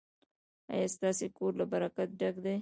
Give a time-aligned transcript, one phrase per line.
[0.73, 2.55] ایا ستاسو کور له برکت ډک دی؟